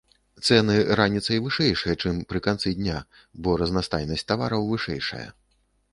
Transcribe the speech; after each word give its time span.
Цэны 0.45 0.77
раніцай 0.99 1.41
вышэйшыя, 1.47 1.93
чым 2.03 2.23
пры 2.33 2.41
канцы 2.47 2.73
дня, 2.79 2.97
бо 3.45 3.49
разнастайнасць 3.63 4.27
тавараў 4.33 4.69
вышэйшая. 4.71 5.25